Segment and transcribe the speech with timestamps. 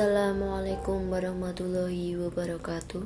[0.00, 3.04] Assalamualaikum warahmatullahi wabarakatuh.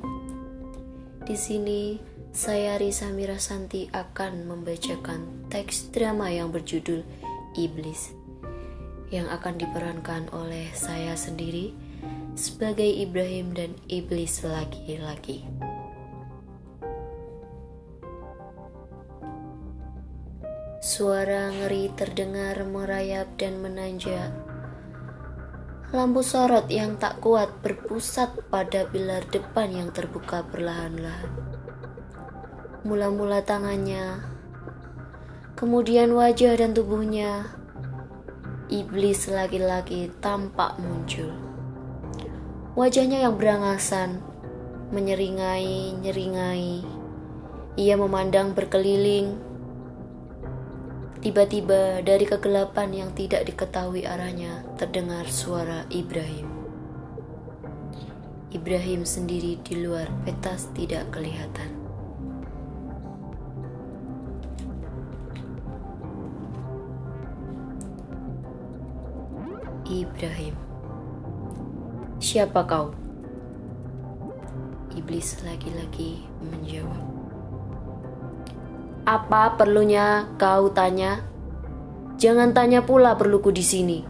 [1.27, 1.99] Di sini
[2.31, 7.03] saya Risa Mirasanti akan membacakan teks drama yang berjudul
[7.59, 8.15] Iblis
[9.11, 11.75] yang akan diperankan oleh saya sendiri
[12.39, 15.43] sebagai Ibrahim dan Iblis laki-laki.
[20.79, 24.54] Suara ngeri terdengar merayap dan menanjak
[25.95, 31.31] Lampu sorot yang tak kuat berpusat pada pilar depan yang terbuka perlahan-lahan.
[32.83, 34.19] Mula-mula tangannya,
[35.55, 37.47] kemudian wajah dan tubuhnya,
[38.67, 41.31] iblis laki-laki tampak muncul.
[42.75, 44.19] Wajahnya yang berangasan,
[44.91, 46.83] menyeringai-nyeringai.
[47.79, 49.39] Ia memandang berkeliling,
[51.25, 56.45] Tiba-tiba dari kegelapan yang tidak diketahui arahnya terdengar suara Ibrahim.
[58.53, 61.81] Ibrahim sendiri di luar petas tidak kelihatan.
[69.89, 70.53] Ibrahim,
[72.21, 72.93] siapa kau?
[74.93, 77.14] Iblis lagi-lagi menjawab.
[79.05, 81.21] Apa perlunya kau tanya?
[82.17, 84.01] Jangan tanya pula perluku di sini.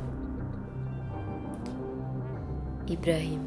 [2.86, 3.42] Ibrahim,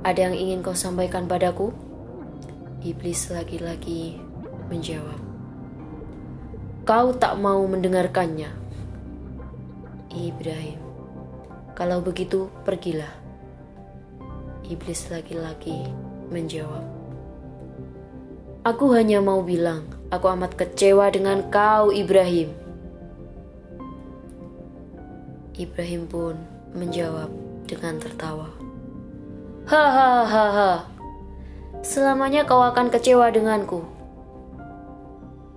[0.00, 1.76] ada yang ingin kau sampaikan padaku?
[2.80, 4.16] Iblis lagi-lagi
[4.72, 5.20] menjawab.
[6.88, 8.48] Kau tak mau mendengarkannya.
[10.16, 10.80] Ibrahim,
[11.76, 13.12] kalau begitu pergilah.
[14.64, 15.92] Iblis lagi-lagi
[16.32, 16.99] menjawab.
[18.60, 22.52] Aku hanya mau bilang, aku amat kecewa dengan kau, Ibrahim.
[25.56, 26.36] Ibrahim pun
[26.76, 27.32] menjawab
[27.64, 28.52] dengan tertawa.
[29.64, 30.84] Hahaha,
[31.80, 33.80] selamanya kau akan kecewa denganku.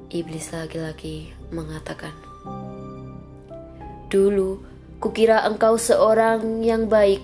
[0.08, 2.16] Iblis laki-laki mengatakan,
[4.08, 4.64] Dulu,
[5.04, 7.20] kukira engkau seorang yang baik,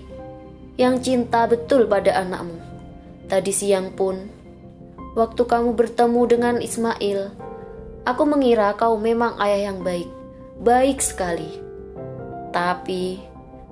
[0.76, 2.60] yang cinta betul pada anakmu.
[3.32, 4.39] Tadi siang pun
[5.10, 7.34] Waktu kamu bertemu dengan Ismail,
[8.06, 10.06] aku mengira kau memang ayah yang baik,
[10.62, 11.50] baik sekali.
[12.54, 13.18] Tapi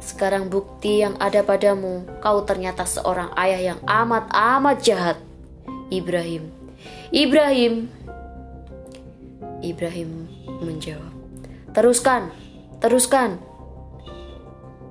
[0.03, 5.19] sekarang bukti yang ada padamu, kau ternyata seorang ayah yang amat-amat jahat.
[5.95, 6.51] Ibrahim,
[7.15, 7.87] Ibrahim,
[9.63, 10.27] Ibrahim
[10.59, 11.15] menjawab,
[11.71, 12.35] "Teruskan,
[12.83, 13.39] teruskan."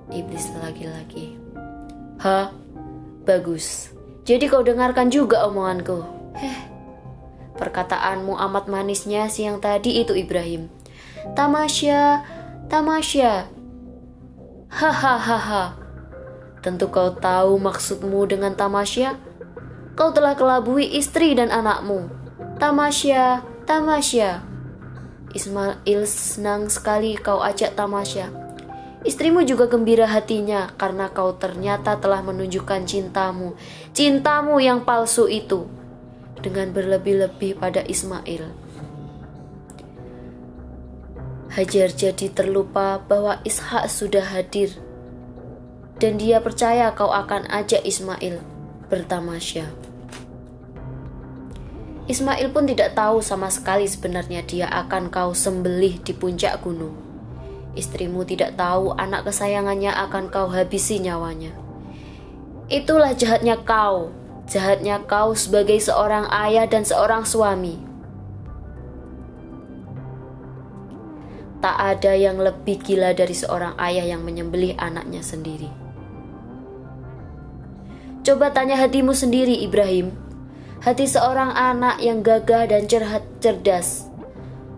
[0.07, 1.35] Iblis lagi-lagi,
[2.23, 2.55] "Hah,
[3.27, 3.91] bagus.
[4.23, 6.69] Jadi kau dengarkan juga omonganku." Heh,
[7.57, 10.69] perkataanmu amat manisnya siang tadi itu Ibrahim.
[11.33, 12.21] Tamasya,
[12.69, 13.49] tamasya.
[14.69, 15.73] Hahaha.
[16.61, 19.17] Tentu kau tahu maksudmu dengan tamasya.
[19.97, 22.05] Kau telah kelabui istri dan anakmu.
[22.61, 24.45] Tamasya, tamasya.
[25.33, 28.29] Ismail senang sekali kau ajak tamasya.
[29.01, 33.57] Istrimu juga gembira hatinya karena kau ternyata telah menunjukkan cintamu,
[33.97, 35.65] cintamu yang palsu itu
[36.41, 38.49] dengan berlebih-lebih pada Ismail.
[41.53, 44.77] Hajar jadi terlupa bahwa Ishak sudah hadir
[45.97, 48.37] dan dia percaya kau akan ajak Ismail
[48.87, 49.65] bertamasya.
[52.07, 56.95] Ismail pun tidak tahu sama sekali sebenarnya dia akan kau sembelih di puncak gunung.
[57.75, 61.51] Istrimu tidak tahu anak kesayangannya akan kau habisi nyawanya.
[62.71, 64.09] Itulah jahatnya kau,
[64.47, 67.75] jahatnya kau sebagai seorang ayah dan seorang suami.
[71.59, 75.67] Tak ada yang lebih gila dari seorang ayah yang menyembelih anaknya sendiri.
[78.23, 80.15] Coba tanya hatimu sendiri, Ibrahim.
[80.83, 84.07] Hati seorang anak yang gagah dan cerhat cerdas.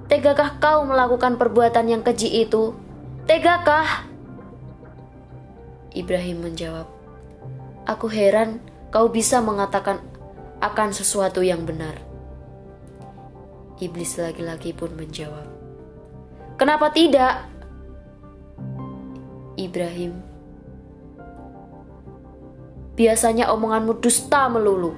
[0.10, 2.74] Tegakah kau melakukan perbuatan yang keji itu?
[3.30, 4.10] Tegakah?
[5.94, 6.88] Ibrahim menjawab,
[7.86, 10.02] Aku heran kau bisa mengatakan
[10.60, 11.96] akan sesuatu yang benar.
[13.80, 15.48] Iblis laki-laki pun menjawab,
[16.60, 17.48] "Kenapa tidak?"
[19.56, 20.20] Ibrahim,
[23.00, 24.92] "Biasanya omonganmu dusta melulu."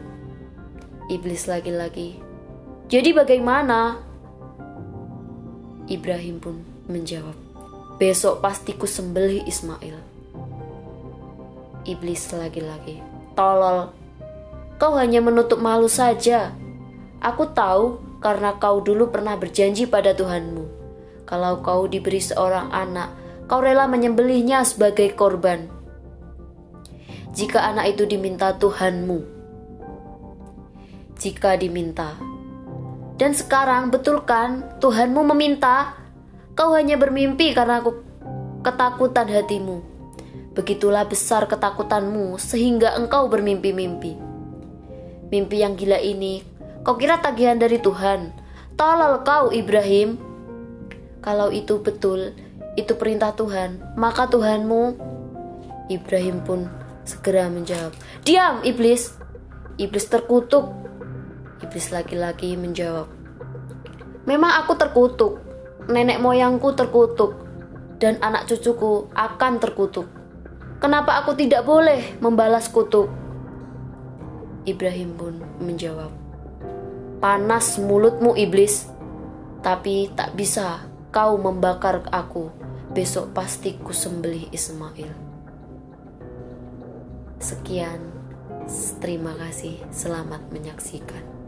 [1.11, 2.17] Iblis laki-laki,
[2.89, 4.01] "Jadi bagaimana?"
[5.85, 6.55] Ibrahim pun
[6.89, 7.35] menjawab,
[7.99, 9.99] "Besok pasti ku sembelih Ismail."
[11.85, 13.01] Iblis laki-laki,
[13.41, 13.89] Tolol.
[14.77, 16.53] Kau hanya menutup malu saja.
[17.17, 20.69] Aku tahu karena kau dulu pernah berjanji pada Tuhanmu.
[21.25, 23.09] Kalau kau diberi seorang anak,
[23.49, 25.65] kau rela menyembelihnya sebagai korban.
[27.33, 29.25] jika anak itu diminta Tuhanmu.
[31.17, 32.13] Jika diminta.
[33.17, 35.97] Dan sekarang betulkan Tuhanmu meminta,
[36.53, 38.05] kau hanya bermimpi karena aku
[38.61, 39.90] ketakutan hatimu.
[40.51, 44.19] Begitulah besar ketakutanmu sehingga engkau bermimpi-mimpi.
[45.31, 46.43] Mimpi yang gila ini,
[46.83, 48.35] kau kira tagihan dari Tuhan.
[48.75, 50.19] Tolol kau Ibrahim.
[51.23, 52.35] Kalau itu betul,
[52.75, 54.99] itu perintah Tuhan, maka Tuhanmu
[55.87, 56.67] Ibrahim pun
[57.07, 59.15] segera menjawab, "Diam, iblis."
[59.79, 60.67] Iblis terkutuk.
[61.63, 63.07] Iblis laki-laki menjawab,
[64.27, 65.39] "Memang aku terkutuk.
[65.89, 67.33] Nenek moyangku terkutuk
[67.97, 70.20] dan anak cucuku akan terkutuk.
[70.81, 73.07] Kenapa aku tidak boleh membalas kutuk?"
[74.65, 76.09] Ibrahim pun menjawab,
[77.21, 78.89] "Panas mulutmu, iblis,
[79.61, 80.81] tapi tak bisa
[81.13, 82.49] kau membakar aku.
[82.91, 85.13] Besok pasti ku sembelih Ismail."
[87.41, 88.01] Sekian,
[89.01, 91.40] terima kasih, selamat menyaksikan.